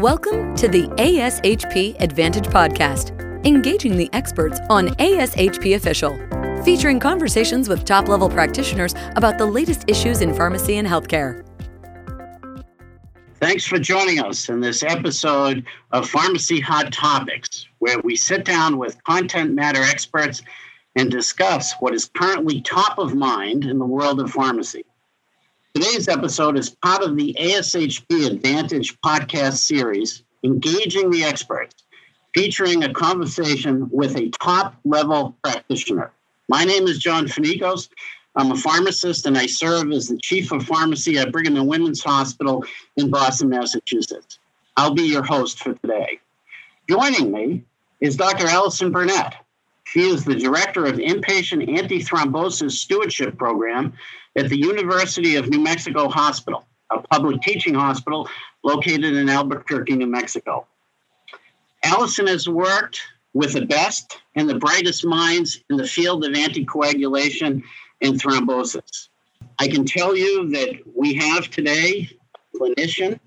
[0.00, 3.10] Welcome to the ASHP Advantage Podcast,
[3.44, 6.18] engaging the experts on ASHP Official,
[6.64, 11.44] featuring conversations with top level practitioners about the latest issues in pharmacy and healthcare.
[13.40, 18.78] Thanks for joining us in this episode of Pharmacy Hot Topics, where we sit down
[18.78, 20.40] with content matter experts
[20.96, 24.82] and discuss what is currently top of mind in the world of pharmacy.
[25.72, 31.84] Today's episode is part of the ASHP Advantage podcast series, Engaging the Experts,
[32.34, 36.10] featuring a conversation with a top level practitioner.
[36.48, 37.88] My name is John Fanikos.
[38.34, 42.02] I'm a pharmacist and I serve as the chief of pharmacy at Brigham and Women's
[42.02, 42.64] Hospital
[42.96, 44.40] in Boston, Massachusetts.
[44.76, 46.18] I'll be your host for today.
[46.88, 47.62] Joining me
[48.00, 48.48] is Dr.
[48.48, 49.36] Allison Burnett.
[49.84, 53.92] She is the director of inpatient antithrombosis stewardship program
[54.36, 58.28] at the University of New Mexico Hospital, a public teaching hospital
[58.62, 60.66] located in Albuquerque, New Mexico.
[61.84, 63.00] Allison has worked
[63.32, 67.62] with the best and the brightest minds in the field of anticoagulation
[68.00, 69.08] and thrombosis.
[69.58, 73.18] I can tell you that we have today a clinician,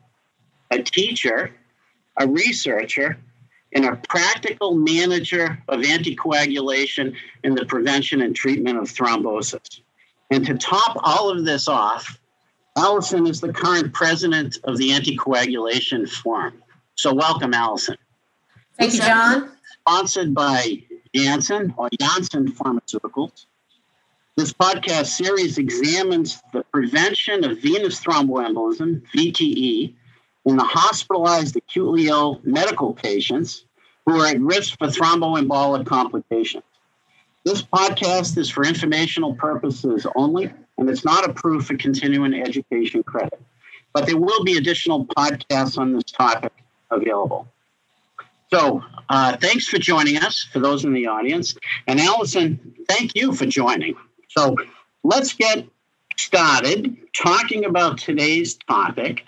[0.72, 1.52] a teacher,
[2.20, 3.18] a researcher,
[3.74, 9.82] and a practical manager of anticoagulation and the prevention and treatment of thrombosis.
[10.34, 12.20] And to top all of this off,
[12.76, 16.56] Allison is the current president of the Anticoagulation Forum.
[16.96, 17.98] So, welcome, Allison.
[18.80, 19.52] Thank you, John.
[19.82, 20.82] Sponsored by
[21.16, 23.46] Janssen or Janssen Pharmaceuticals.
[24.36, 29.94] This podcast series examines the prevention of venous thromboembolism, VTE,
[30.46, 33.66] in the hospitalized acutely ill medical patients
[34.08, 36.64] who are at risk for thromboembolic complications.
[37.46, 43.42] This podcast is for informational purposes only, and it's not approved for continuing education credit.
[43.94, 46.54] But there will be additional podcasts on this topic
[46.90, 47.48] available.
[48.50, 51.56] So, uh, thanks for joining us, for those in the audience.
[51.88, 53.96] And Allison, thank you for joining.
[54.30, 54.56] So,
[55.04, 55.66] let's get
[56.18, 59.26] started talking about today's topic,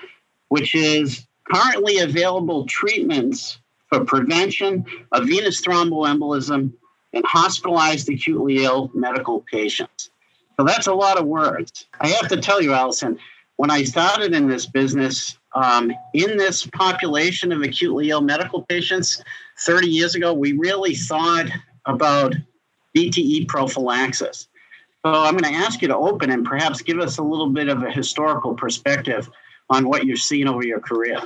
[0.47, 3.59] which is currently available treatments
[3.89, 6.71] for prevention of venous thromboembolism
[7.15, 10.11] and hospitalized acutely ill medical patients.
[10.57, 11.87] So that's a lot of words.
[11.99, 13.17] I have to tell you, Allison,
[13.55, 19.23] when I started in this business, um, in this population of acutely ill medical patients
[19.59, 21.47] 30 years ago, we really thought
[21.85, 22.35] about
[22.95, 24.47] VTE prophylaxis.
[25.05, 27.69] So I'm going to ask you to open and perhaps give us a little bit
[27.69, 29.29] of a historical perspective
[29.69, 31.21] on what you've seen over your career.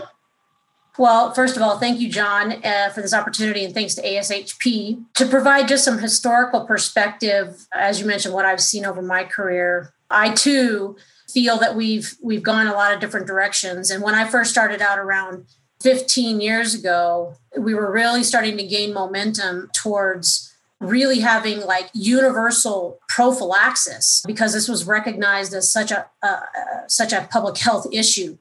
[1.00, 5.02] Well, first of all, thank you, John, uh, for this opportunity, and thanks to ASHP
[5.14, 7.68] to provide just some historical perspective.
[7.74, 10.98] As you mentioned, what I've seen over my career, I too
[11.30, 13.90] feel that we've we've gone a lot of different directions.
[13.90, 15.46] And when I first started out around
[15.80, 23.00] 15 years ago, we were really starting to gain momentum towards really having like universal
[23.08, 26.42] prophylaxis because this was recognized as such a uh,
[26.88, 28.38] such a public health issue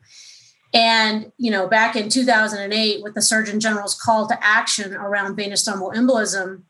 [0.74, 5.66] and, you know, back in 2008, with the Surgeon General's call to action around venous
[5.66, 6.62] thromboembolism,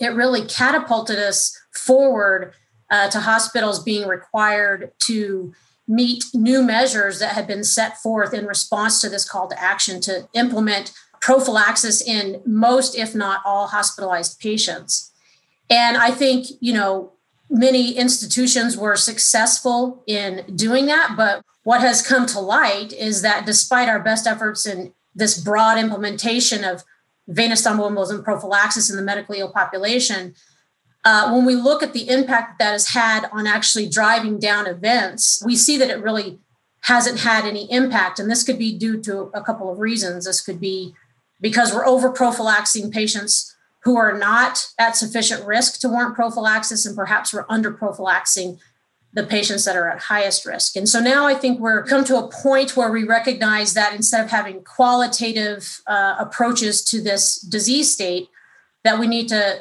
[0.00, 2.52] it really catapulted us forward
[2.90, 5.52] uh, to hospitals being required to
[5.88, 10.00] meet new measures that had been set forth in response to this call to action
[10.00, 15.12] to implement prophylaxis in most, if not all, hospitalized patients.
[15.68, 17.12] And I think, you know,
[17.50, 23.44] many institutions were successful in doing that, but what has come to light is that
[23.44, 26.84] despite our best efforts in this broad implementation of
[27.26, 30.32] venous thromboembolism prophylaxis in the medically ill population,
[31.04, 35.42] uh, when we look at the impact that has had on actually driving down events,
[35.44, 36.38] we see that it really
[36.82, 38.20] hasn't had any impact.
[38.20, 40.26] And this could be due to a couple of reasons.
[40.26, 40.94] This could be
[41.40, 46.94] because we're over prophylaxing patients who are not at sufficient risk to warrant prophylaxis, and
[46.94, 48.60] perhaps we're under prophylaxing
[49.16, 50.76] the patients that are at highest risk.
[50.76, 54.22] And so now I think we're come to a point where we recognize that instead
[54.22, 58.28] of having qualitative uh, approaches to this disease state,
[58.84, 59.60] that we need to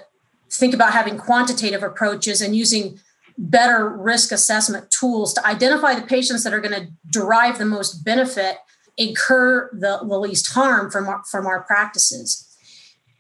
[0.51, 2.99] think about having quantitative approaches and using
[3.37, 8.03] better risk assessment tools to identify the patients that are going to derive the most
[8.03, 8.57] benefit,
[8.97, 12.45] incur the, the least harm from our, from our practices.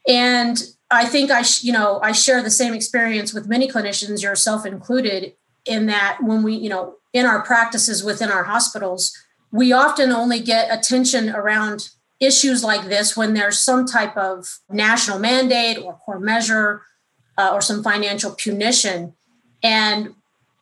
[0.05, 0.61] And
[0.91, 4.65] I think I, sh- you know, I share the same experience with many clinicians, yourself
[4.65, 5.33] included,
[5.65, 9.17] in that when we, you know, in our practices within our hospitals,
[9.51, 11.89] we often only get attention around
[12.19, 16.81] issues like this when there's some type of national mandate or core measure
[17.37, 19.13] uh, or some financial punition.
[19.63, 20.15] And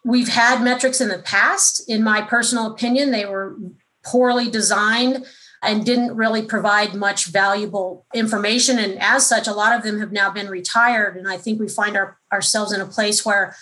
[0.03, 1.87] we've had metrics in the past.
[1.89, 3.55] In my personal opinion, they were
[4.03, 5.25] poorly designed
[5.61, 8.77] and didn't really provide much valuable information.
[8.77, 11.15] And as such, a lot of them have now been retired.
[11.15, 13.55] And I think we find our, ourselves in a place where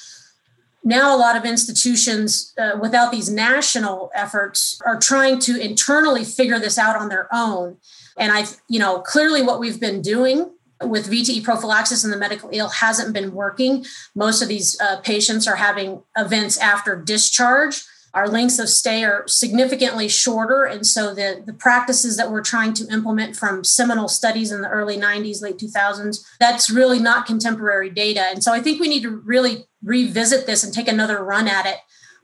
[0.83, 6.59] now a lot of institutions uh, without these national efforts are trying to internally figure
[6.59, 7.77] this out on their own
[8.17, 10.51] and i you know clearly what we've been doing
[10.83, 13.85] with vte prophylaxis in the medical ill hasn't been working
[14.15, 17.83] most of these uh, patients are having events after discharge
[18.13, 20.65] our lengths of stay are significantly shorter.
[20.65, 24.67] And so the, the practices that we're trying to implement from seminal studies in the
[24.67, 28.21] early 90s, late 2000s, that's really not contemporary data.
[28.21, 31.65] And so I think we need to really revisit this and take another run at
[31.65, 31.77] it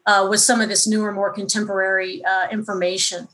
[0.06, 3.28] uh, with some of this newer, more contemporary uh, information.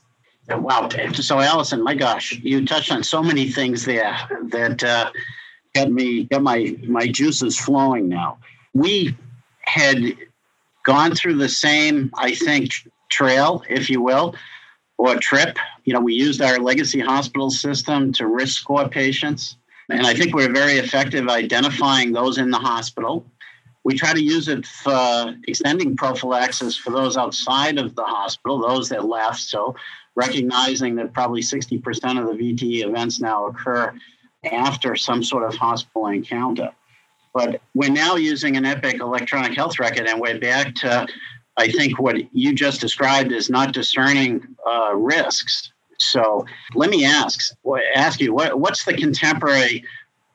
[0.48, 0.88] Wow.
[1.14, 4.16] So, Allison, my gosh, you touched on so many things there
[4.50, 5.10] that uh,
[5.74, 8.38] got me, got my, my juices flowing now.
[8.74, 9.16] We
[9.62, 10.16] had
[10.84, 12.72] gone through the same, I think,
[13.10, 14.34] trail, if you will,
[14.98, 15.56] or trip.
[15.84, 19.56] You know, we used our legacy hospital system to risk score patients.
[19.88, 23.26] And I think we're very effective identifying those in the hospital.
[23.84, 28.88] We try to use it for extending prophylaxis for those outside of the hospital, those
[28.88, 29.40] that left.
[29.40, 29.76] So,
[30.16, 31.82] recognizing that probably 60%
[32.20, 33.92] of the VTE events now occur
[34.50, 36.70] after some sort of hospital encounter.
[37.32, 41.06] But we're now using an Epic electronic health record, and we're back to,
[41.56, 45.72] I think, what you just described is not discerning uh, risks.
[45.98, 47.54] So let me ask
[47.94, 49.84] ask you what, what's the contemporary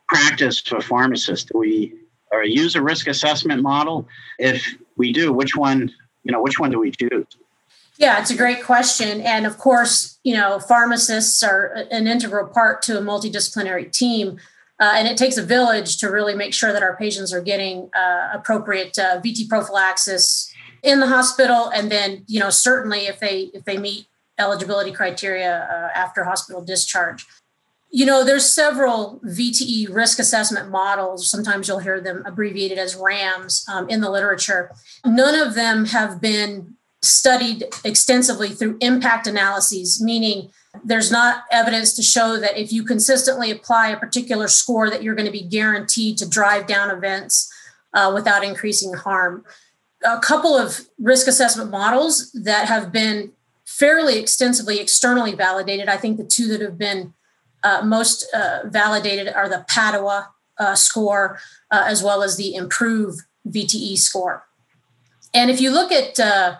[0.08, 1.50] practice for pharmacists?
[1.50, 1.94] Do we
[2.30, 4.08] or use a risk assessment model?
[4.38, 4.64] If
[4.96, 5.92] we do, which one
[6.24, 7.26] you know which one do we choose?
[7.96, 9.20] Yeah, it's a great question.
[9.20, 14.38] And of course, you know, pharmacists are an integral part to a multidisciplinary team.
[14.80, 17.90] Uh, and it takes a village to really make sure that our patients are getting
[17.94, 20.50] uh, appropriate uh, VT prophylaxis
[20.82, 24.06] in the hospital, and then you know certainly if they if they meet
[24.38, 27.26] eligibility criteria uh, after hospital discharge.
[27.90, 31.28] You know, there's several VTE risk assessment models.
[31.28, 34.70] Sometimes you'll hear them abbreviated as RAMs um, in the literature.
[35.04, 40.50] None of them have been studied extensively through impact analyses, meaning
[40.84, 45.16] there's not evidence to show that if you consistently apply a particular score that you're
[45.16, 47.52] going to be guaranteed to drive down events
[47.92, 49.44] uh, without increasing harm
[50.04, 53.32] a couple of risk assessment models that have been
[53.66, 57.12] fairly extensively externally validated i think the two that have been
[57.62, 61.38] uh, most uh, validated are the padua uh, score
[61.70, 63.16] uh, as well as the improve
[63.48, 64.46] vte score
[65.32, 66.56] and if you look at uh,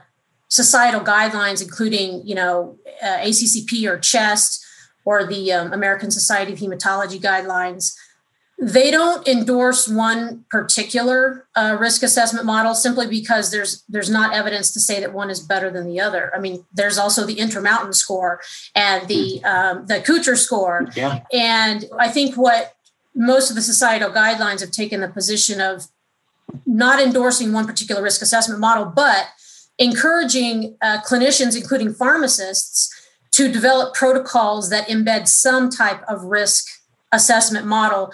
[0.51, 4.65] societal guidelines, including you know uh, ACCP or CHEST
[5.05, 7.97] or the um, American Society of Hematology guidelines.
[8.63, 14.71] They don't endorse one particular uh, risk assessment model simply because there's there's not evidence
[14.73, 16.31] to say that one is better than the other.
[16.37, 18.41] I mean, there's also the Intermountain score
[18.75, 19.47] and the hmm.
[19.47, 21.21] um, the Kucher score, yeah.
[21.33, 22.75] and I think what
[23.15, 25.87] most of the societal guidelines have taken the position of
[26.67, 29.29] not endorsing one particular risk assessment model, but
[29.79, 32.95] encouraging uh, clinicians, including pharmacists,
[33.33, 36.67] to develop protocols that embed some type of risk
[37.13, 38.13] assessment model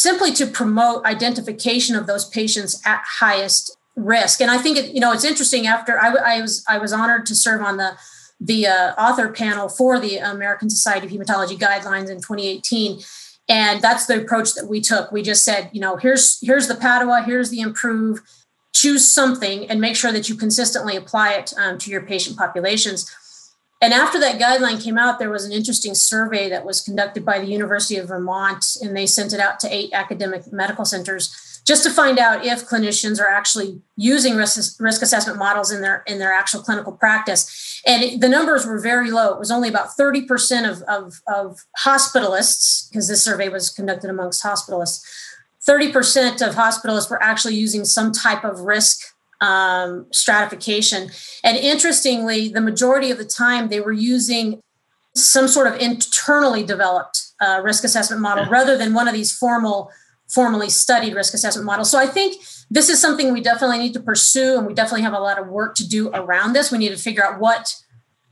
[0.00, 4.40] simply to promote identification of those patients at highest risk.
[4.40, 5.66] And I think it, you know it's interesting.
[5.66, 7.96] After I, I was I was honored to serve on the
[8.40, 13.00] the uh, author panel for the American Society of Hematology guidelines in 2018
[13.50, 16.74] and that's the approach that we took we just said you know here's here's the
[16.74, 18.22] padua here's the improve
[18.72, 23.10] choose something and make sure that you consistently apply it um, to your patient populations.
[23.80, 27.38] And after that guideline came out, there was an interesting survey that was conducted by
[27.38, 31.34] the University of Vermont, and they sent it out to eight academic medical centers
[31.66, 36.02] just to find out if clinicians are actually using risk, risk assessment models in their
[36.06, 37.80] in their actual clinical practice.
[37.86, 39.32] And it, the numbers were very low.
[39.32, 44.42] It was only about 30% of, of, of hospitalists, because this survey was conducted amongst
[44.42, 45.02] hospitalists,
[45.66, 51.10] 30% of hospitalists were actually using some type of risk um, stratification.
[51.42, 54.60] And interestingly, the majority of the time they were using
[55.14, 58.50] some sort of internally developed uh, risk assessment model yeah.
[58.50, 59.90] rather than one of these formal,
[60.28, 61.90] formally studied risk assessment models.
[61.90, 65.14] So I think this is something we definitely need to pursue, and we definitely have
[65.14, 66.70] a lot of work to do around this.
[66.70, 67.74] We need to figure out what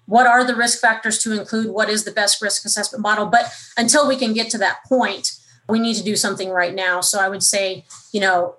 [0.09, 3.27] what are the risk factors to include, what is the best risk assessment model.
[3.27, 5.33] But until we can get to that point,
[5.69, 7.03] we need to do something right now.
[7.03, 8.55] So I would say, you know,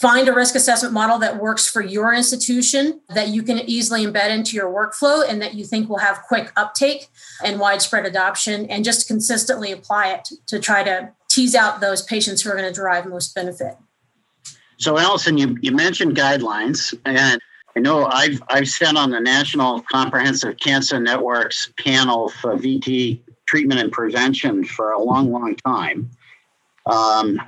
[0.00, 4.30] find a risk assessment model that works for your institution that you can easily embed
[4.30, 7.08] into your workflow and that you think will have quick uptake
[7.44, 12.42] and widespread adoption and just consistently apply it to try to tease out those patients
[12.42, 13.76] who are going to derive most benefit.
[14.78, 17.40] So, Allison, you, you mentioned guidelines, and
[17.76, 23.80] I know I've I've sat on the National Comprehensive Cancer Network's panel for VT treatment
[23.80, 26.10] and prevention for a long, long time.
[26.86, 27.40] Um,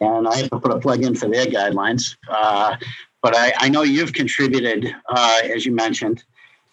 [0.00, 2.16] and I have to put a plug in for their guidelines.
[2.28, 2.76] Uh,
[3.22, 6.22] but I, I, know you've contributed, uh, as you mentioned.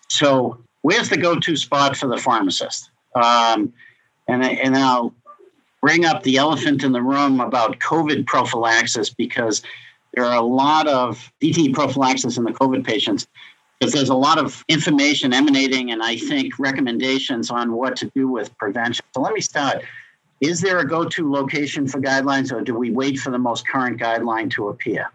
[0.09, 2.91] So, where's the go to spot for the pharmacist?
[3.15, 3.73] Um,
[4.27, 5.13] and, and I'll
[5.81, 9.61] bring up the elephant in the room about COVID prophylaxis because
[10.13, 13.27] there are a lot of VT prophylaxis in the COVID patients
[13.79, 18.27] because there's a lot of information emanating and I think recommendations on what to do
[18.27, 19.05] with prevention.
[19.13, 19.83] So let me start.
[20.41, 23.67] Is there a go to location for guidelines or do we wait for the most
[23.67, 25.09] current guideline to appear?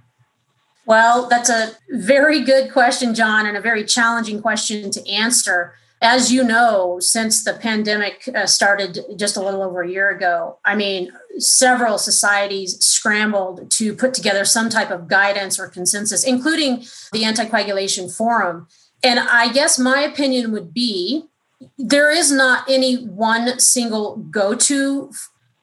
[0.86, 5.74] Well, that's a very good question, John, and a very challenging question to answer.
[6.02, 10.58] As you know, since the pandemic uh, started just a little over a year ago,
[10.64, 16.78] I mean, several societies scrambled to put together some type of guidance or consensus, including
[17.12, 18.66] the Anticoagulation Forum.
[19.04, 21.29] And I guess my opinion would be
[21.78, 25.10] there is not any one single go to.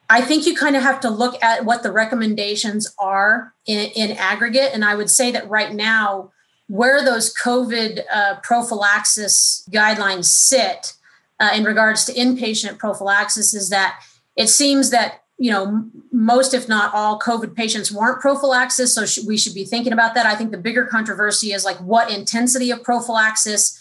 [0.09, 4.11] I think you kind of have to look at what the recommendations are in, in
[4.17, 4.71] aggregate.
[4.73, 6.31] And I would say that right now,
[6.67, 10.93] where those COVID uh, prophylaxis guidelines sit
[11.39, 14.01] uh, in regards to inpatient prophylaxis is that
[14.35, 19.19] it seems that you know most if not all covid patients warrant prophylaxis so sh-
[19.27, 22.71] we should be thinking about that i think the bigger controversy is like what intensity
[22.71, 23.79] of prophylaxis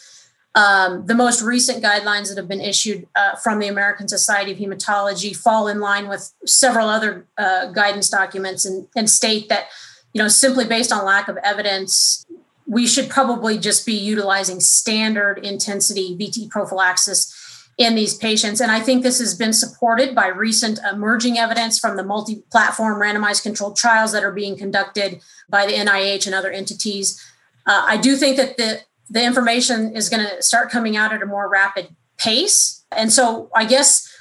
[0.57, 4.59] um, the most recent guidelines that have been issued uh, from the american society of
[4.59, 9.69] hematology fall in line with several other uh, guidance documents and, and state that
[10.13, 12.27] you know simply based on lack of evidence
[12.67, 17.33] we should probably just be utilizing standard intensity VT prophylaxis
[17.79, 18.61] in these patients.
[18.61, 23.01] And I think this has been supported by recent emerging evidence from the multi platform
[23.01, 27.23] randomized controlled trials that are being conducted by the NIH and other entities.
[27.67, 31.23] Uh, I do think that the, the information is going to start coming out at
[31.23, 32.85] a more rapid pace.
[32.91, 34.13] And so I guess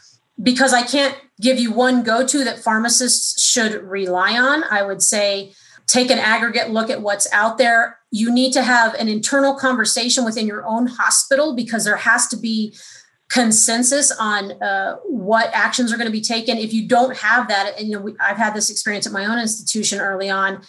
[0.41, 5.01] because I can't give you one go to that pharmacists should rely on, I would
[5.01, 5.53] say
[5.87, 7.99] take an aggregate look at what's out there.
[8.11, 12.37] You need to have an internal conversation within your own hospital because there has to
[12.37, 12.75] be
[13.29, 16.57] consensus on uh, what actions are going to be taken.
[16.57, 19.25] If you don't have that, and you know, we, I've had this experience at my
[19.25, 20.61] own institution early on.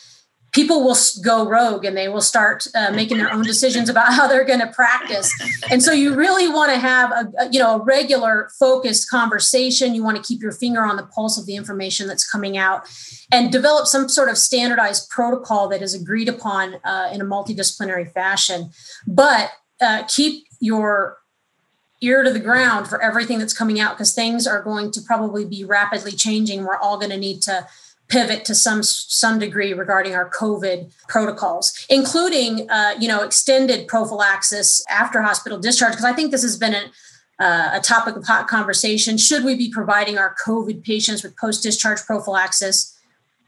[0.57, 4.27] People will go rogue and they will start uh, making their own decisions about how
[4.27, 5.31] they're going to practice.
[5.71, 9.95] And so you really want to have a, a, you know a regular focused conversation.
[9.95, 12.89] You want to keep your finger on the pulse of the information that's coming out
[13.31, 18.11] and develop some sort of standardized protocol that is agreed upon uh, in a multidisciplinary
[18.11, 18.71] fashion.
[19.07, 21.19] But uh, keep your
[22.01, 25.45] ear to the ground for everything that's coming out because things are going to probably
[25.45, 26.65] be rapidly changing.
[26.65, 27.67] We're all going to need to
[28.09, 34.85] pivot to some some degree regarding our COVID protocols, including uh, you know extended prophylaxis
[34.89, 35.93] after hospital discharge.
[35.93, 39.19] Because I think this has been a, uh, a topic of hot conversation.
[39.19, 42.93] Should we be providing our COVID patients with post discharge prophylaxis?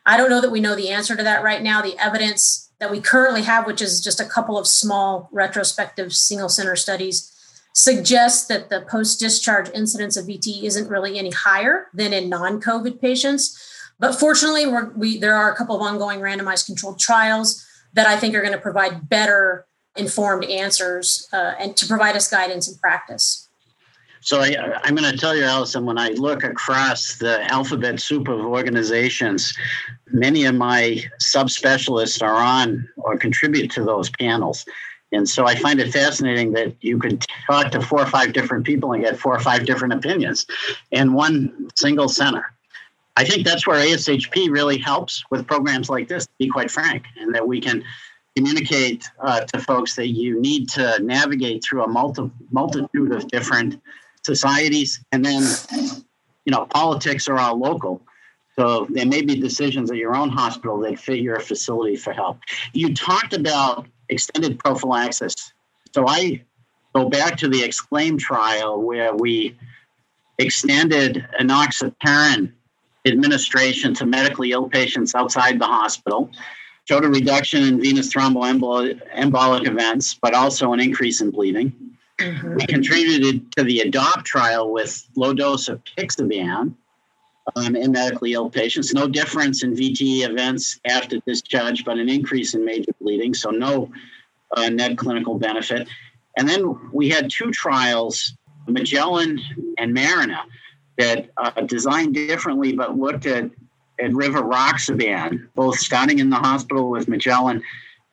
[0.07, 1.83] I don't know that we know the answer to that right now.
[1.83, 6.49] The evidence that we currently have, which is just a couple of small retrospective single
[6.49, 7.35] center studies,
[7.75, 12.61] suggests that the post discharge incidence of VTE isn't really any higher than in non
[12.61, 13.68] COVID patients.
[13.99, 17.65] But fortunately, we, there are a couple of ongoing randomized controlled trials
[17.95, 22.31] that I think are going to provide better informed answers uh, and to provide us
[22.31, 23.49] guidance in practice.
[24.21, 28.29] So I, am going to tell you, Allison, when I look across the alphabet soup
[28.29, 29.57] of organizations,
[30.13, 34.65] many of my subspecialists are on or contribute to those panels.
[35.13, 38.67] And so I find it fascinating that you can talk to four or five different
[38.67, 40.47] people and get four or five different opinions
[40.91, 42.45] in one single center.
[43.19, 47.05] I think that's where ASHP really helps with programs like this, to be quite frank,
[47.19, 47.83] and that we can
[48.37, 53.83] communicate uh, to folks that you need to navigate through a multi- multitude of different
[54.25, 55.05] societies.
[55.11, 55.43] And then,
[56.45, 58.01] you know, politics are all local.
[58.57, 62.39] So there may be decisions at your own hospital that fit your facility for help.
[62.73, 65.35] You talked about extended prophylaxis.
[65.93, 66.45] So I
[66.95, 69.59] go back to the Exclaim trial where we
[70.39, 72.53] extended enoxaparin
[73.13, 76.31] administration to medically ill patients outside the hospital,
[76.87, 81.73] showed a reduction in venous thromboembolic events, but also an increase in bleeding.
[82.19, 82.55] Mm-hmm.
[82.57, 86.75] We contributed to the ADOPT trial with low dose of apixaban
[87.55, 88.93] um, in medically ill patients.
[88.93, 93.35] No difference in VTE events after discharge, but an increase in major bleeding.
[93.35, 93.91] So no
[94.57, 95.89] uh, net clinical benefit.
[96.37, 98.35] And then we had two trials,
[98.67, 99.41] Magellan
[99.77, 100.41] and Mariner,
[100.99, 103.51] that uh, designed differently but looked at,
[104.01, 107.63] at River rivaroxaban, both starting in the hospital with Magellan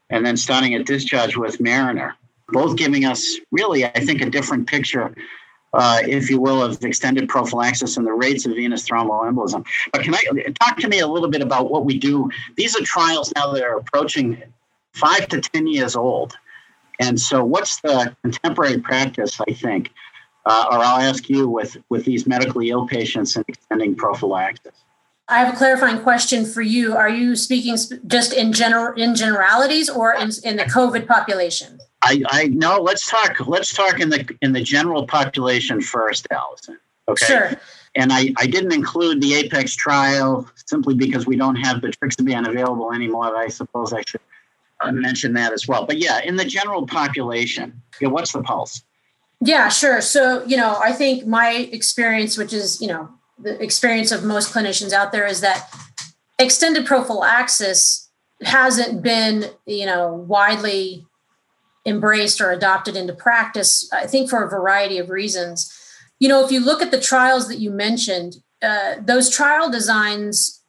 [0.09, 2.15] and then starting at discharge with Mariner,
[2.49, 5.13] both giving us really, I think, a different picture
[5.75, 9.65] uh, if you will, of extended prophylaxis and the rates of venous thromboembolism.
[9.91, 10.21] But can I
[10.61, 12.29] talk to me a little bit about what we do?
[12.55, 14.41] These are trials now that are approaching
[14.93, 16.37] five to 10 years old.
[17.01, 19.91] And so, what's the contemporary practice, I think?
[20.45, 24.73] Uh, or I'll ask you with, with these medically ill patients and extending prophylaxis.
[25.27, 26.95] I have a clarifying question for you.
[26.95, 27.75] Are you speaking
[28.05, 31.79] just in general in generalities or in, in the COVID population?
[32.03, 32.79] I, I no.
[32.79, 33.47] Let's talk.
[33.47, 36.77] Let's talk in the in the general population first, Allison.
[37.07, 37.25] Okay.
[37.25, 37.51] Sure.
[37.95, 42.91] And I, I didn't include the Apex trial simply because we don't have betrixaban available
[42.91, 43.35] anymore.
[43.37, 44.21] I suppose I should
[44.81, 45.85] uh, mention that as well.
[45.85, 48.83] But yeah, in the general population, yeah, what's the pulse?
[49.41, 50.01] Yeah, sure.
[50.01, 54.53] So you know, I think my experience, which is you know the experience of most
[54.53, 55.69] clinicians out there, is that
[56.39, 58.09] extended prophylaxis
[58.43, 61.05] hasn't been you know widely
[61.85, 65.71] embraced or adopted into practice, I think for a variety of reasons.
[66.19, 70.63] You know, if you look at the trials that you mentioned, uh, those trial designs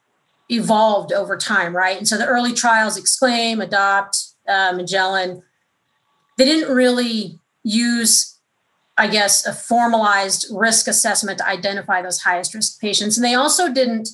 [0.49, 1.97] evolved over time, right?
[1.97, 5.41] And so the early trials, Exclaim, Adopt, uh, Magellan,
[6.37, 8.36] they didn't really use,
[8.97, 13.17] I guess, a formalized risk assessment to identify those highest risk patients.
[13.17, 14.09] And they also didn't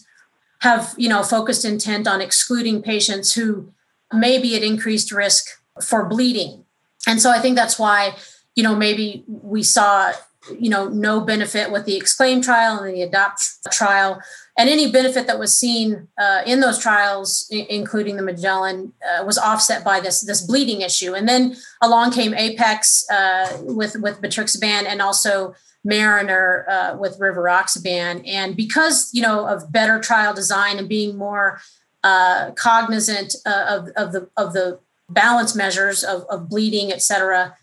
[0.60, 3.72] have, you know, focused intent on excluding patients who
[4.12, 5.46] may be at increased risk
[5.82, 6.64] for bleeding
[7.08, 8.16] and so I think that's why,
[8.56, 10.14] you know, maybe we saw,
[10.60, 14.22] you know, no benefit with the exclaim trial and the adopt trial.
[14.58, 19.24] And any benefit that was seen uh, in those trials, I- including the Magellan, uh,
[19.24, 21.14] was offset by this this bleeding issue.
[21.16, 28.24] And then along came Apex uh, with with betrixaban and also Mariner uh, with Rivaroxaban.
[28.28, 31.60] And because you know of better trial design and being more
[32.04, 37.56] uh, cognizant uh, of of the of the balance measures of, of bleeding, et cetera,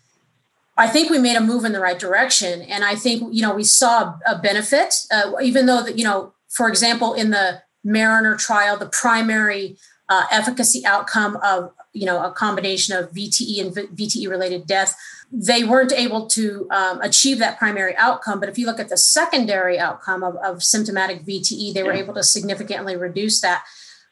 [0.81, 2.63] I think we made a move in the right direction.
[2.63, 6.33] And I think, you know, we saw a benefit, uh, even though, that, you know,
[6.49, 9.77] for example, in the Mariner trial, the primary
[10.09, 14.95] uh, efficacy outcome of, you know, a combination of VTE and VTE related death,
[15.31, 18.39] they weren't able to um, achieve that primary outcome.
[18.39, 22.15] But if you look at the secondary outcome of, of symptomatic VTE, they were able
[22.15, 23.63] to significantly reduce that.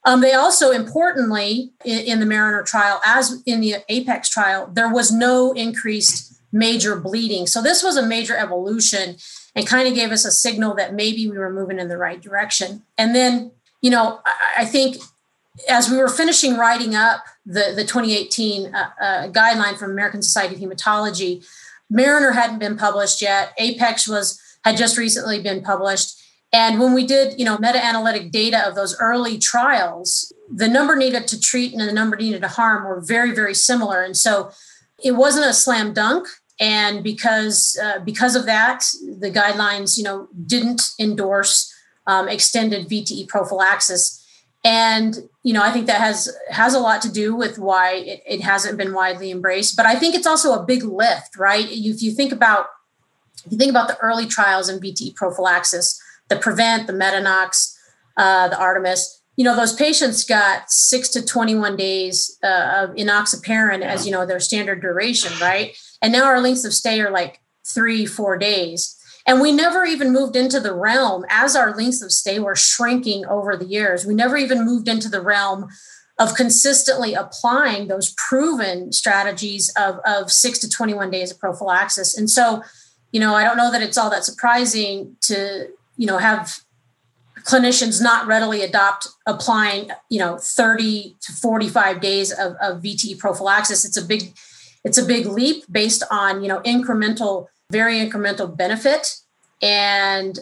[0.06, 4.94] Um, they also, importantly, in, in, the Mariner trial, as in the Apex trial, there
[4.94, 7.48] was no increased major bleeding.
[7.48, 9.18] So this was a major evolution
[9.56, 12.22] and kind of gave us a signal that maybe we were moving in the right
[12.22, 12.84] direction.
[12.98, 14.98] And then, you know, I, I think
[15.70, 20.56] as we were finishing writing up the, the 2018 uh, uh, guideline from American Society
[20.56, 21.46] of Hematology,
[21.90, 23.54] Mariner hadn't been published yet.
[23.58, 26.20] Apex was had just recently been published
[26.52, 31.28] and when we did, you know, meta-analytic data of those early trials, the number needed
[31.28, 34.02] to treat and the number needed to harm were very, very similar.
[34.02, 34.50] And so
[35.04, 36.28] it wasn't a slam dunk.
[36.60, 38.84] And because uh, because of that,
[39.20, 41.74] the guidelines, you know, didn't endorse
[42.06, 44.18] um, extended VTE prophylaxis.
[44.66, 48.22] And you know, I think that has has a lot to do with why it,
[48.28, 49.78] it hasn't been widely embraced.
[49.78, 51.66] But I think it's also a big lift, right?
[51.70, 52.68] If you think about
[53.46, 57.78] if you think about the early trials in VTE prophylaxis, the Prevent, the Medenox,
[58.18, 59.19] uh, the Artemis.
[59.40, 64.26] You know, those patients got six to 21 days uh, of enoxaparin as, you know,
[64.26, 65.78] their standard duration, right?
[66.02, 68.98] And now our lengths of stay are like three, four days.
[69.26, 73.26] And we never even moved into the realm as our lengths of stay were shrinking
[73.28, 74.06] over the years.
[74.06, 75.70] We never even moved into the realm
[76.20, 82.18] of consistently applying those proven strategies of, of six to 21 days of prophylaxis.
[82.18, 82.62] And so,
[83.14, 86.62] you know, I don't know that it's all that surprising to you know have
[87.46, 93.86] clinicians not readily adopt applying you know 30 to 45 days of, of vte prophylaxis.
[93.86, 94.34] It's a big
[94.84, 99.16] it's a big leap based on you know incremental very incremental benefit
[99.62, 100.40] and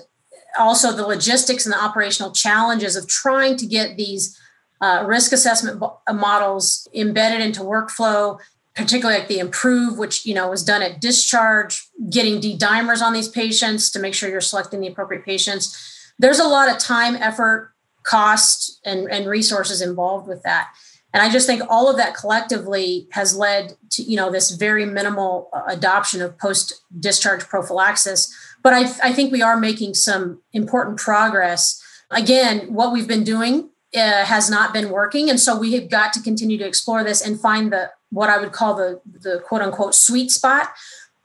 [0.58, 4.40] also the logistics and the operational challenges of trying to get these
[4.80, 5.84] uh, risk assessment
[6.14, 8.40] models embedded into workflow
[8.76, 13.28] particularly like the improve which you know was done at discharge getting d-dimers on these
[13.28, 17.74] patients to make sure you're selecting the appropriate patients there's a lot of time effort
[18.04, 20.70] cost and, and resources involved with that
[21.14, 24.86] and i just think all of that collectively has led to you know this very
[24.86, 30.42] minimal uh, adoption of post discharge prophylaxis but I, I think we are making some
[30.54, 35.74] important progress again what we've been doing uh, has not been working and so we
[35.74, 39.02] have got to continue to explore this and find the what I would call the,
[39.06, 40.70] the quote unquote sweet spot.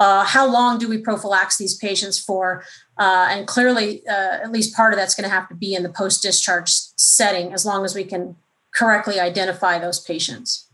[0.00, 2.64] Uh, how long do we prophylax these patients for?
[3.03, 5.83] Uh, and clearly, uh, at least part of that's going to have to be in
[5.83, 8.37] the post discharge setting, as long as we can
[8.73, 10.69] correctly identify those patients.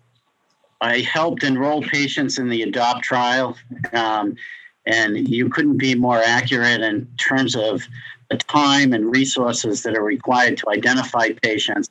[0.83, 3.57] I helped enroll patients in the ADOPT trial,
[3.95, 4.37] um,
[4.85, 7.83] and you couldn't be more accurate in terms of
[8.31, 11.89] the time and resources that are required to identify patients,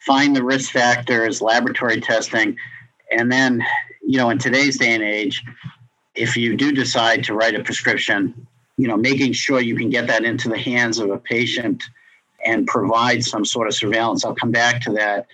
[0.00, 2.58] find the risk factors, laboratory testing,
[3.10, 3.64] and then,
[4.06, 5.42] you know, in today's day and age,
[6.14, 10.06] if you do decide to write a prescription, you know, making sure you can get
[10.06, 11.82] that into the hands of a patient
[12.44, 14.24] and provide some sort of surveillance.
[14.24, 15.26] I'll come back to that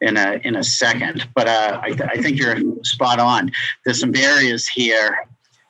[0.00, 1.28] in a in a second.
[1.34, 3.52] But uh, I, th- I think you're spot on.
[3.84, 5.26] There's some barriers here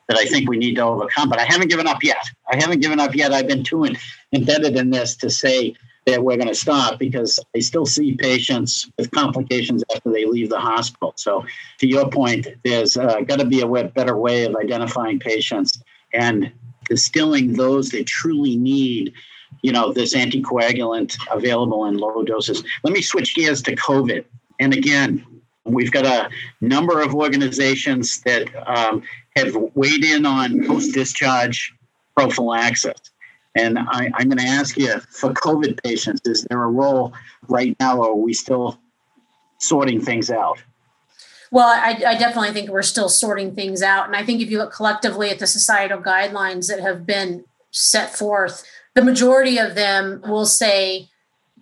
[0.07, 1.29] that I think we need to overcome.
[1.29, 2.23] But I haven't given up yet.
[2.51, 3.33] I haven't given up yet.
[3.33, 3.97] I've been too in,
[4.33, 8.89] embedded in this to say that we're going to stop because I still see patients
[8.97, 11.13] with complications after they leave the hospital.
[11.15, 11.45] So,
[11.77, 15.81] to your point, there's uh, got to be a better way of identifying patients
[16.13, 16.51] and
[16.91, 19.13] distilling those that truly need
[19.61, 22.63] you know this anticoagulant available in low doses.
[22.83, 24.25] Let me switch gears to covid.
[24.59, 25.25] And again
[25.63, 29.03] we've got a number of organizations that um,
[29.37, 31.73] have weighed in on post-discharge
[32.17, 32.99] prophylaxis.
[33.55, 37.13] And I, am going to ask you for covid patients is there a role
[37.47, 38.79] right now or are we still
[39.59, 40.61] sorting things out
[41.51, 44.07] well, I, I, definitely think we're still sorting things out.
[44.07, 48.15] And I think if you look collectively at the societal guidelines that have been set
[48.15, 51.09] forth, the majority of them will say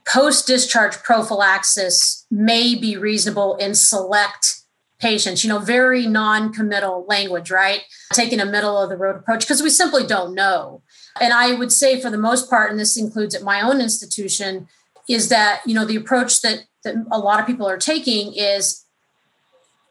[0.08, 4.62] post discharge prophylaxis may be reasonable in select
[5.00, 7.82] patients, you know, very non committal language, right?
[8.14, 10.84] Taking a middle of the road approach because we simply don't know.
[11.20, 14.68] And I would say, for the most part, and this includes at my own institution,
[15.08, 18.86] is that, you know, the approach that, that a lot of people are taking is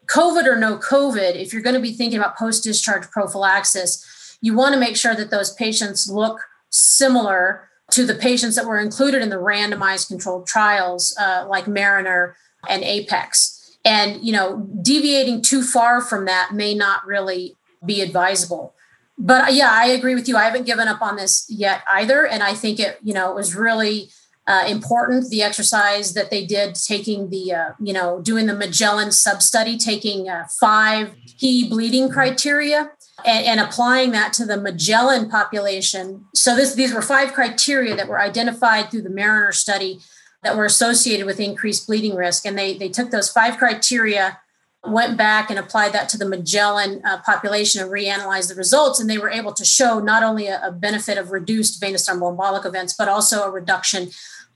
[0.09, 4.55] COVID or no COVID, if you're going to be thinking about post discharge prophylaxis, you
[4.55, 9.21] want to make sure that those patients look similar to the patients that were included
[9.21, 12.35] in the randomized controlled trials uh, like mariner
[12.67, 13.77] and apex.
[13.85, 18.75] And you know deviating too far from that may not really be advisable.
[19.17, 20.35] But uh, yeah i agree with you.
[20.35, 23.35] I haven't given up on this yet either and i think it you know it
[23.35, 24.09] was really
[24.49, 29.11] uh, important the exercise that they did taking the uh, you know doing the magellan
[29.11, 32.91] sub study taking uh, five key bleeding criteria
[33.25, 36.25] and, and, applying that to the Magellan population.
[36.33, 39.99] So this, these were five criteria that were identified through the Mariner study
[40.43, 42.45] that were associated with increased bleeding risk.
[42.45, 44.39] And they, they took those five criteria,
[44.85, 48.99] went back and applied that to the Magellan uh, population and reanalyzed the results.
[48.99, 52.65] And they were able to show not only a, a benefit of reduced venous thromboembolic
[52.65, 54.09] events, but also a reduction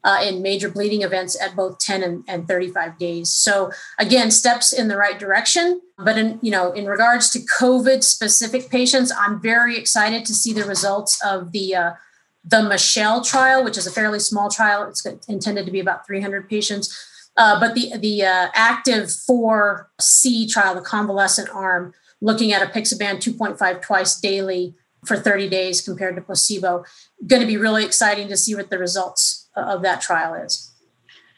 [0.04, 3.30] uh, in major bleeding events at both 10 and, and 35 days.
[3.30, 5.82] So again, steps in the right direction.
[5.98, 10.52] But in you know, in regards to COVID specific patients, I'm very excited to see
[10.54, 11.94] the results of the uh,
[12.44, 14.84] the Michelle trial, which is a fairly small trial.
[14.84, 17.10] It's intended to be about 300 patients.
[17.38, 23.82] Uh, but the the uh, ACTIV-4C trial, the convalescent arm, looking at a apixaban 2.5
[23.82, 26.86] twice daily for 30 days compared to placebo,
[27.28, 30.72] going to be really exciting to see what the results of that trial is.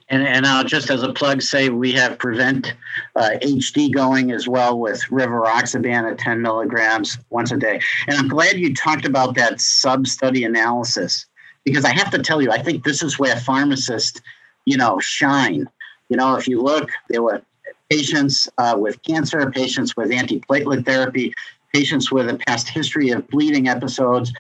[0.09, 2.75] And, and I'll just as a plug say we have Prevent
[3.15, 7.81] uh, HD going as well with rivaroxaban at 10 milligrams once a day.
[8.07, 11.25] And I'm glad you talked about that sub study analysis
[11.63, 14.21] because I have to tell you, I think this is where pharmacists,
[14.65, 15.67] you know, shine.
[16.09, 17.41] You know, if you look, there were
[17.89, 21.33] patients uh, with cancer, patients with antiplatelet therapy,
[21.73, 24.31] patients with a past history of bleeding episodes,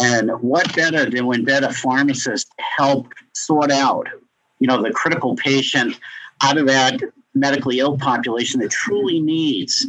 [0.00, 4.08] and what better than when better pharmacists help sort out,
[4.58, 5.98] you know, the critical patient
[6.42, 7.00] out of that
[7.34, 9.86] medically ill population that truly needs,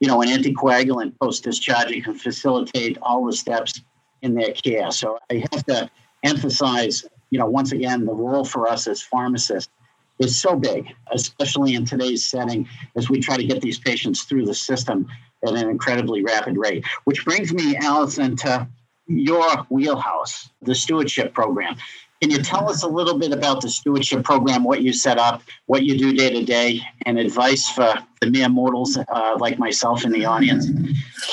[0.00, 3.82] you know, an anticoagulant post discharge and can facilitate all the steps
[4.22, 4.90] in their care.
[4.90, 5.90] So I have to
[6.22, 9.70] emphasize, you know, once again, the role for us as pharmacists
[10.18, 14.46] is so big, especially in today's setting as we try to get these patients through
[14.46, 15.06] the system
[15.46, 16.84] at an incredibly rapid rate.
[17.04, 18.66] Which brings me, Allison, to
[19.06, 21.76] your wheelhouse, the stewardship program.
[22.22, 25.42] Can you tell us a little bit about the stewardship program, what you set up,
[25.66, 30.02] what you do day to day, and advice for the mere mortals uh, like myself
[30.02, 30.66] in the audience?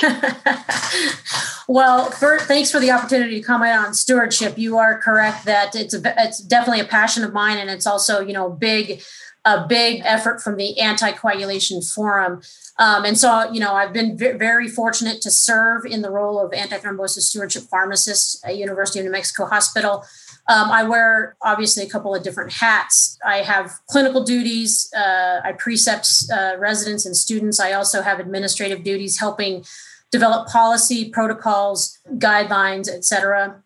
[1.69, 4.57] well, for, thanks for the opportunity to comment on stewardship.
[4.57, 8.19] You are correct that it's a, it's definitely a passion of mine, and it's also
[8.19, 9.01] you know big
[9.45, 12.41] a big effort from the anticoagulation forum
[12.79, 16.39] um, and so, you know, I've been v- very fortunate to serve in the role
[16.39, 20.03] of antithrombosis stewardship pharmacist at University of New Mexico Hospital.
[20.47, 23.17] Um, I wear obviously a couple of different hats.
[23.25, 24.91] I have clinical duties.
[24.95, 27.59] Uh, I precept uh, residents and students.
[27.59, 29.63] I also have administrative duties, helping
[30.11, 33.61] develop policy, protocols, guidelines, et cetera.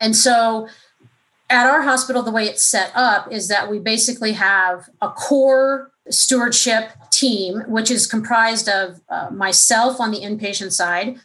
[0.00, 0.68] And so,
[1.50, 5.90] at our hospital, the way it's set up is that we basically have a core
[6.10, 11.16] stewardship team, which is comprised of uh, myself on the inpatient side.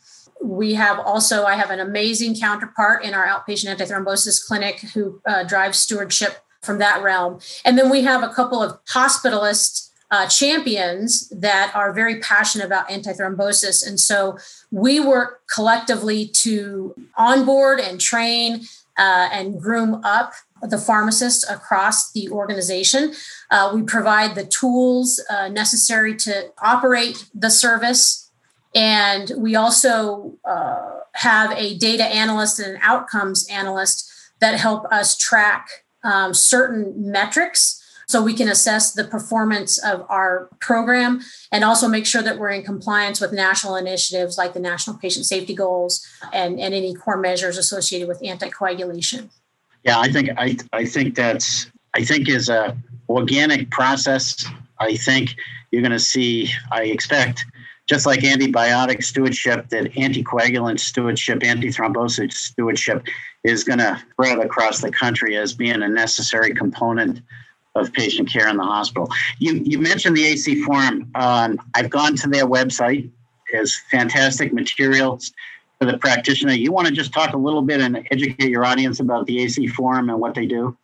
[0.42, 5.44] We have also, I have an amazing counterpart in our outpatient antithrombosis clinic who uh,
[5.44, 7.40] drives stewardship from that realm.
[7.66, 12.90] And then we have a couple of hospitalists uh, champions that are very passionate about
[12.90, 13.86] antithrombosis.
[13.86, 14.38] And so
[14.72, 18.62] we work collectively to onboard and train
[18.98, 23.14] uh, and groom up the pharmacists across the organization.
[23.52, 28.32] Uh, we provide the tools uh, necessary to operate the service.
[28.76, 35.18] And we also uh, have a data analyst and an outcomes analyst that help us
[35.18, 35.68] track
[36.04, 42.08] um, certain metrics so we can assess the performance of our program and also make
[42.08, 46.60] sure that we're in compliance with national initiatives like the National Patient Safety Goals and,
[46.60, 49.30] and any core measures associated with anticoagulation.
[49.84, 54.46] Yeah, I think I I think that's I think is a organic process.
[54.80, 55.36] I think
[55.72, 56.50] you're going to see.
[56.72, 57.46] I expect
[57.90, 63.04] just like antibiotic stewardship, that anticoagulant stewardship, antithrombosis stewardship
[63.44, 67.22] is going to spread across the country as being a necessary component
[67.74, 69.10] of patient care in the hospital.
[69.40, 71.10] You, you mentioned the AC Forum.
[71.16, 73.10] Um, I've gone to their website.
[73.52, 75.32] There's fantastic materials
[75.80, 76.54] the practitioner.
[76.54, 79.68] You want to just talk a little bit and educate your audience about the AC
[79.68, 80.78] Forum and what they do?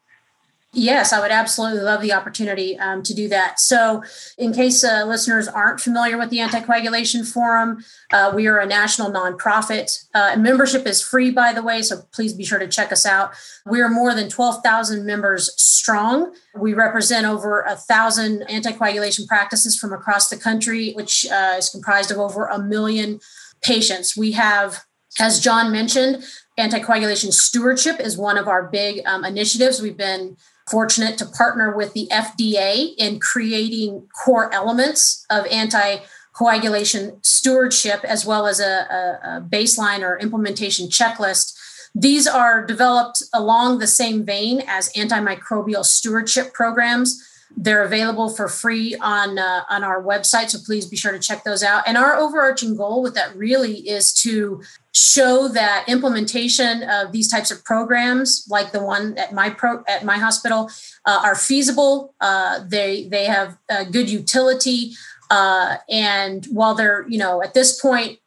[0.77, 3.62] Yes, I would absolutely love the opportunity um, to do that.
[3.62, 4.03] So,
[4.38, 7.81] in case uh, listeners aren't familiar with the Anticoagulation Forum,
[8.12, 10.05] uh, we are a national nonprofit.
[10.13, 13.31] Uh, membership is free, by the way, so please be sure to check us out.
[13.65, 16.34] We are more than 12,000 members strong.
[16.53, 22.12] We represent over a thousand anticoagulation practices from across the country, which uh, is comprised
[22.12, 23.21] of over a million
[23.65, 24.15] patients.
[24.15, 24.86] We have
[25.19, 26.23] as John mentioned,
[26.60, 29.82] anticoagulation stewardship is one of our big um, initiatives.
[29.82, 30.36] We've been
[30.69, 38.47] fortunate to partner with the FDA in creating core elements of anticoagulation stewardship, as well
[38.47, 41.58] as a, a, a baseline or implementation checklist.
[41.93, 47.23] These are developed along the same vein as antimicrobial stewardship programs.
[47.58, 51.43] They're available for free on uh, on our website, so please be sure to check
[51.43, 51.84] those out.
[51.88, 54.62] And our overarching goal with that really is to
[54.93, 60.03] show that implementation of these types of programs, like the one at my pro at
[60.03, 60.69] my hospital,
[61.05, 62.13] uh, are feasible.
[62.19, 63.58] Uh, they they have
[63.91, 64.91] good utility,
[65.29, 68.19] uh, and while they're you know at this point,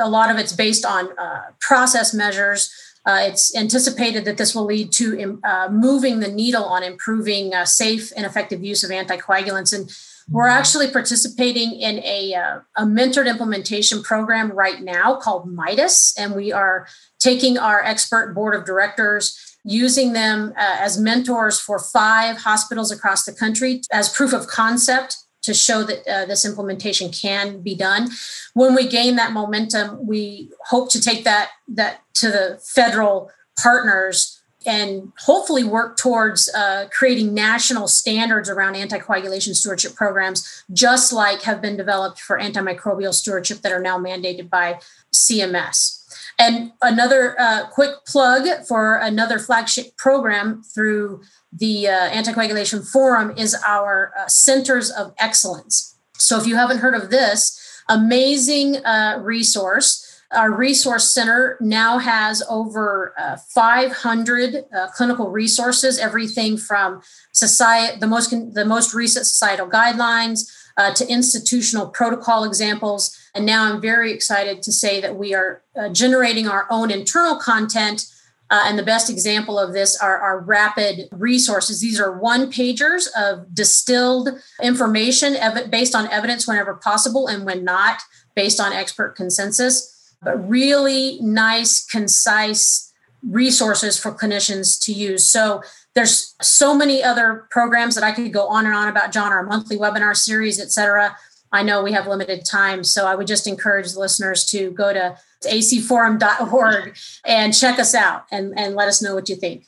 [0.00, 2.72] a lot of it's based on uh, process measures.
[3.04, 7.64] Uh, it's anticipated that this will lead to uh, moving the needle on improving uh,
[7.64, 9.72] safe and effective use of anticoagulants.
[9.72, 9.90] And
[10.30, 10.58] we're mm-hmm.
[10.58, 16.14] actually participating in a, uh, a mentored implementation program right now called MIDAS.
[16.16, 16.86] And we are
[17.18, 23.24] taking our expert board of directors using them uh, as mentors for five hospitals across
[23.24, 28.08] the country as proof of concept to show that uh, this implementation can be done.
[28.54, 34.42] When we gain that momentum, we hope to take that that to the federal partners
[34.66, 41.60] and hopefully work towards uh, creating national standards around anticoagulation stewardship programs, just like have
[41.60, 44.78] been developed for antimicrobial stewardship that are now mandated by
[45.12, 46.01] CMS.
[46.42, 53.54] And another uh, quick plug for another flagship program through the uh, Anticoagulation Forum is
[53.64, 55.96] our uh, Centers of Excellence.
[56.18, 60.08] So if you haven't heard of this, amazing uh, resource.
[60.32, 67.02] Our resource center now has over uh, 500 uh, clinical resources, everything from
[67.32, 73.16] society, the most the most recent societal guidelines uh, to institutional protocol examples.
[73.34, 78.06] And now I'm very excited to say that we are generating our own internal content
[78.52, 81.80] uh, and the best example of this are our rapid resources.
[81.80, 84.28] These are one pagers of distilled
[84.62, 88.02] information ev- based on evidence whenever possible and when not,
[88.34, 95.26] based on expert consensus, but really nice, concise resources for clinicians to use.
[95.26, 95.62] So
[95.94, 99.42] there's so many other programs that I could go on and on about, John, our
[99.42, 101.16] monthly webinar series, et cetera.
[101.52, 104.92] I know we have limited time, so I would just encourage the listeners to go
[104.92, 109.66] to acforum.org and check us out and, and let us know what you think.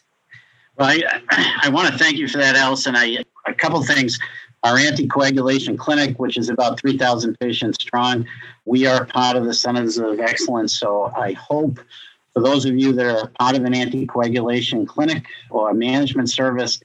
[0.77, 1.03] Well, I,
[1.63, 2.97] I want to thank you for that, Allison.
[2.97, 4.19] I, a couple things.
[4.63, 8.27] Our anticoagulation clinic, which is about 3,000 patients strong,
[8.65, 10.79] we are part of the Centers of Excellence.
[10.79, 11.79] So I hope
[12.35, 16.81] for those of you that are part of an anticoagulation clinic or a management service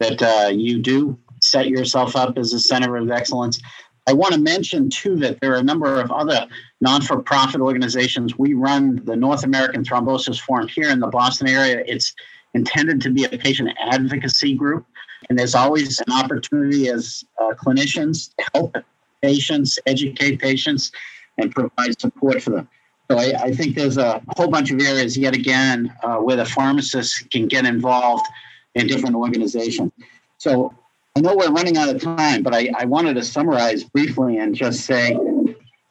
[0.00, 3.60] that uh, you do set yourself up as a center of excellence.
[4.08, 6.46] I want to mention too that there are a number of other
[6.80, 8.38] non-for-profit organizations.
[8.38, 11.84] We run the North American Thrombosis Forum here in the Boston area.
[11.86, 12.14] It's
[12.54, 14.86] intended to be a patient advocacy group.
[15.28, 18.76] And there's always an opportunity as uh, clinicians to help
[19.22, 20.92] patients, educate patients,
[21.36, 22.68] and provide support for them.
[23.10, 26.44] So I, I think there's a whole bunch of areas, yet again, uh, where the
[26.44, 28.26] pharmacist can get involved
[28.74, 29.92] in different organizations.
[30.38, 30.74] So
[31.16, 34.54] I know we're running out of time, but I, I wanted to summarize briefly and
[34.54, 35.16] just say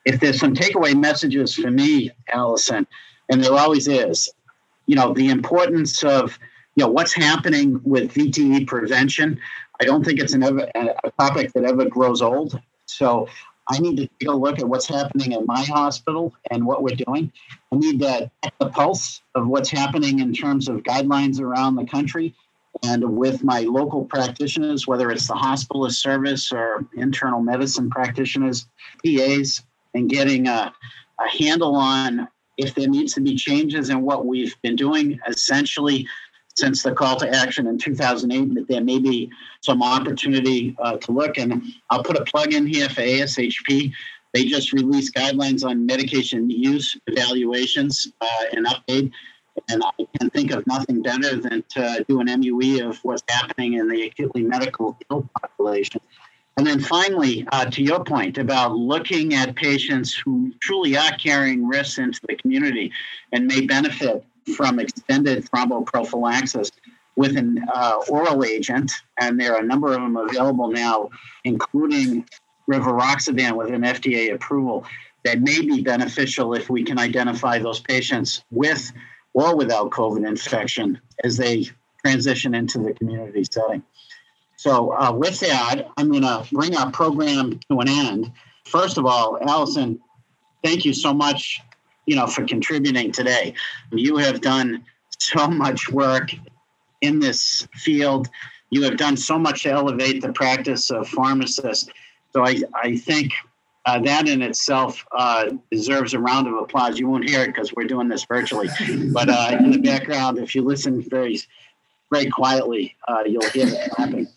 [0.06, 2.86] if there's some takeaway messages for me, Allison,
[3.30, 4.30] and there always is,
[4.86, 6.38] you know, the importance of,
[6.76, 9.40] you know, what's happening with VTE prevention.
[9.82, 12.60] I don't think it's an ever, a topic that ever grows old.
[12.86, 13.28] So
[13.70, 16.96] I need to take a look at what's happening in my hospital and what we're
[16.96, 17.32] doing.
[17.72, 22.36] I need to the pulse of what's happening in terms of guidelines around the country
[22.84, 28.68] and with my local practitioners, whether it's the hospitalist service or internal medicine practitioners,
[29.04, 30.74] PAs, and getting a,
[31.20, 36.08] a handle on if there needs to be changes in what we've been doing essentially
[36.56, 39.30] since the call to action in 2008 that there may be
[39.62, 41.38] some opportunity uh, to look.
[41.38, 43.94] And i'll put a plug in here for ashp
[44.34, 49.12] they just released guidelines on medication use evaluations uh, and update.
[49.70, 53.76] And i can think of nothing better than to do an mue of what's happening
[53.76, 56.02] in the acutely medical ill population.
[56.58, 61.68] And then finally, uh, to your point about looking at patients who truly are carrying
[61.68, 62.92] risks into the community
[63.32, 66.72] and may benefit from extended thromboprophylaxis
[67.16, 71.10] with an uh, oral agent, and there are a number of them available now,
[71.46, 72.28] including
[72.70, 74.86] rivaroxaban with an FDA approval,
[75.24, 78.92] that may be beneficial if we can identify those patients with
[79.34, 81.68] or without COVID infection as they
[82.04, 83.84] transition into the community setting.
[84.58, 88.32] So, uh, with that, I'm going to bring our program to an end.
[88.66, 90.00] First of all, Allison,
[90.64, 91.62] thank you so much,
[92.06, 93.54] you know, for contributing today.
[93.92, 94.84] You have done
[95.20, 96.32] so much work
[97.02, 98.30] in this field.
[98.70, 101.90] You have done so much to elevate the practice of pharmacists.
[102.34, 103.32] So, I, I think
[103.86, 107.00] uh, that in itself uh, deserves a round of applause.
[107.00, 108.68] You won't hear it because we're doing this virtually,
[109.14, 111.40] but uh, in the background, if you listen very,
[112.12, 114.28] very quietly, uh, you'll hear it clapping.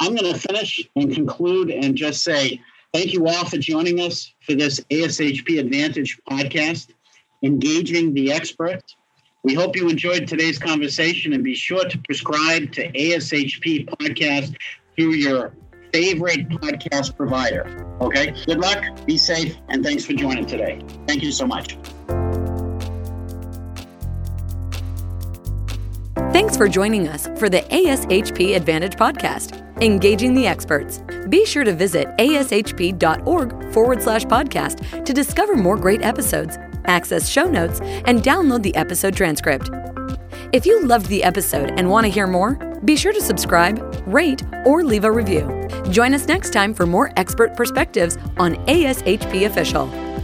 [0.00, 2.60] I'm going to finish and conclude and just say
[2.92, 6.88] thank you all for joining us for this ASHP Advantage podcast,
[7.42, 8.96] engaging the experts.
[9.42, 14.56] We hope you enjoyed today's conversation and be sure to prescribe to ASHP podcast
[14.96, 15.52] through your
[15.92, 17.86] favorite podcast provider.
[18.00, 18.34] Okay.
[18.46, 20.80] Good luck, be safe, and thanks for joining today.
[21.06, 21.78] Thank you so much.
[26.32, 31.02] Thanks for joining us for the ASHP Advantage podcast engaging the experts.
[31.28, 37.46] Be sure to visit ashp.org forward slash podcast to discover more great episodes, access show
[37.46, 39.70] notes, and download the episode transcript.
[40.52, 44.42] If you loved the episode and want to hear more, be sure to subscribe, rate,
[44.64, 45.68] or leave a review.
[45.90, 50.15] Join us next time for more expert perspectives on ASHP Official.